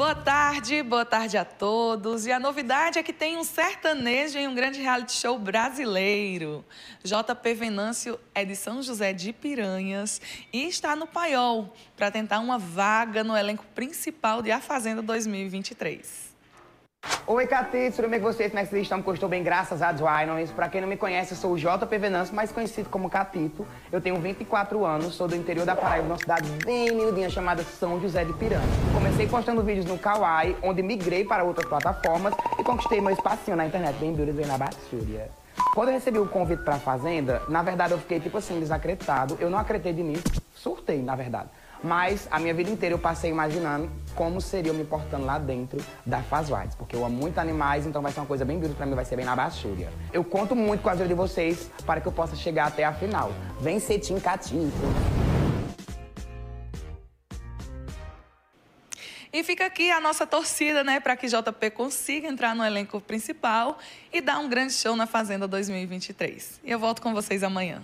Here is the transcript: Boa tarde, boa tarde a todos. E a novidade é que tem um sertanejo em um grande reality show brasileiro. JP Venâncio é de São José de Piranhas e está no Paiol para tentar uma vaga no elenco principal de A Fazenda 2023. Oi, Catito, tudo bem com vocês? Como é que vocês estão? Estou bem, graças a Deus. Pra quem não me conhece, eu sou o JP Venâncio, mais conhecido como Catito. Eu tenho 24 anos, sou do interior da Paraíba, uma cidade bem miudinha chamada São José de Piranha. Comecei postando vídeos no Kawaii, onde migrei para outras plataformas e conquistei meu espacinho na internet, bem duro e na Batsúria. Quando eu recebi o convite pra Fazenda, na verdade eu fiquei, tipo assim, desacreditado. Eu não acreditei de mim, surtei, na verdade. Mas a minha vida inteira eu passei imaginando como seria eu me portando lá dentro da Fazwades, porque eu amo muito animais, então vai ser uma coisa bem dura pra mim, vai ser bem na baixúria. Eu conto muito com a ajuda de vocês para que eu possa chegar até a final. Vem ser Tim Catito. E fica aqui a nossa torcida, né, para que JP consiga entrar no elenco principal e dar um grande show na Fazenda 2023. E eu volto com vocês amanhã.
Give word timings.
Boa 0.00 0.14
tarde, 0.14 0.82
boa 0.82 1.04
tarde 1.04 1.36
a 1.36 1.44
todos. 1.44 2.24
E 2.24 2.32
a 2.32 2.40
novidade 2.40 2.98
é 2.98 3.02
que 3.02 3.12
tem 3.12 3.36
um 3.36 3.44
sertanejo 3.44 4.38
em 4.38 4.48
um 4.48 4.54
grande 4.54 4.80
reality 4.80 5.12
show 5.12 5.38
brasileiro. 5.38 6.64
JP 7.04 7.52
Venâncio 7.52 8.18
é 8.34 8.42
de 8.42 8.56
São 8.56 8.82
José 8.82 9.12
de 9.12 9.30
Piranhas 9.30 10.18
e 10.50 10.66
está 10.66 10.96
no 10.96 11.06
Paiol 11.06 11.74
para 11.98 12.10
tentar 12.10 12.40
uma 12.40 12.58
vaga 12.58 13.22
no 13.22 13.36
elenco 13.36 13.66
principal 13.74 14.40
de 14.40 14.50
A 14.50 14.58
Fazenda 14.58 15.02
2023. 15.02 16.29
Oi, 17.32 17.46
Catito, 17.46 17.94
tudo 17.94 18.08
bem 18.08 18.18
com 18.18 18.26
vocês? 18.26 18.50
Como 18.50 18.58
é 18.58 18.64
que 18.64 18.70
vocês 18.70 18.82
estão? 18.82 18.98
Estou 19.14 19.28
bem, 19.28 19.40
graças 19.40 19.82
a 19.82 19.92
Deus. 19.92 20.50
Pra 20.50 20.68
quem 20.68 20.80
não 20.80 20.88
me 20.88 20.96
conhece, 20.96 21.30
eu 21.30 21.36
sou 21.36 21.52
o 21.52 21.56
JP 21.56 21.96
Venâncio, 21.96 22.34
mais 22.34 22.50
conhecido 22.50 22.88
como 22.88 23.08
Catito. 23.08 23.64
Eu 23.92 24.00
tenho 24.00 24.16
24 24.16 24.84
anos, 24.84 25.14
sou 25.14 25.28
do 25.28 25.36
interior 25.36 25.64
da 25.64 25.76
Paraíba, 25.76 26.08
uma 26.08 26.18
cidade 26.18 26.50
bem 26.64 26.90
miudinha 26.90 27.30
chamada 27.30 27.62
São 27.62 28.00
José 28.00 28.24
de 28.24 28.32
Piranha. 28.32 28.66
Comecei 28.92 29.28
postando 29.28 29.62
vídeos 29.62 29.86
no 29.86 29.96
Kawaii, 29.96 30.56
onde 30.60 30.82
migrei 30.82 31.24
para 31.24 31.44
outras 31.44 31.68
plataformas 31.68 32.34
e 32.58 32.64
conquistei 32.64 33.00
meu 33.00 33.12
espacinho 33.12 33.56
na 33.56 33.64
internet, 33.64 33.94
bem 34.00 34.12
duro 34.12 34.30
e 34.30 34.44
na 34.44 34.58
Batsúria. 34.58 35.30
Quando 35.72 35.90
eu 35.90 35.94
recebi 35.94 36.18
o 36.18 36.26
convite 36.26 36.64
pra 36.64 36.80
Fazenda, 36.80 37.42
na 37.48 37.62
verdade 37.62 37.92
eu 37.92 37.98
fiquei, 38.00 38.18
tipo 38.18 38.38
assim, 38.38 38.58
desacreditado. 38.58 39.38
Eu 39.38 39.48
não 39.48 39.58
acreditei 39.60 39.92
de 39.92 40.02
mim, 40.02 40.20
surtei, 40.52 41.00
na 41.00 41.14
verdade. 41.14 41.48
Mas 41.82 42.28
a 42.30 42.38
minha 42.38 42.52
vida 42.52 42.70
inteira 42.70 42.94
eu 42.94 42.98
passei 42.98 43.30
imaginando 43.30 43.90
como 44.14 44.40
seria 44.40 44.70
eu 44.70 44.74
me 44.74 44.84
portando 44.84 45.24
lá 45.24 45.38
dentro 45.38 45.82
da 46.04 46.22
Fazwades, 46.22 46.74
porque 46.74 46.94
eu 46.94 47.04
amo 47.04 47.16
muito 47.16 47.38
animais, 47.38 47.86
então 47.86 48.02
vai 48.02 48.12
ser 48.12 48.20
uma 48.20 48.26
coisa 48.26 48.44
bem 48.44 48.58
dura 48.58 48.74
pra 48.74 48.84
mim, 48.84 48.94
vai 48.94 49.04
ser 49.04 49.16
bem 49.16 49.24
na 49.24 49.34
baixúria. 49.34 49.88
Eu 50.12 50.22
conto 50.22 50.54
muito 50.54 50.82
com 50.82 50.88
a 50.88 50.92
ajuda 50.92 51.08
de 51.08 51.14
vocês 51.14 51.70
para 51.86 52.00
que 52.00 52.08
eu 52.08 52.12
possa 52.12 52.36
chegar 52.36 52.66
até 52.66 52.84
a 52.84 52.92
final. 52.92 53.32
Vem 53.60 53.80
ser 53.80 53.98
Tim 53.98 54.18
Catito. 54.18 54.70
E 59.32 59.44
fica 59.44 59.64
aqui 59.64 59.92
a 59.92 60.00
nossa 60.00 60.26
torcida, 60.26 60.82
né, 60.82 60.98
para 60.98 61.16
que 61.16 61.28
JP 61.28 61.70
consiga 61.70 62.26
entrar 62.26 62.52
no 62.52 62.64
elenco 62.64 63.00
principal 63.00 63.78
e 64.12 64.20
dar 64.20 64.40
um 64.40 64.48
grande 64.48 64.72
show 64.72 64.96
na 64.96 65.06
Fazenda 65.06 65.46
2023. 65.46 66.60
E 66.64 66.70
eu 66.70 66.80
volto 66.80 67.00
com 67.00 67.14
vocês 67.14 67.44
amanhã. 67.44 67.80